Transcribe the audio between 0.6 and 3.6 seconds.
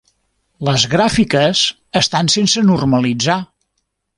Les gràfiques estan sense normalitzar.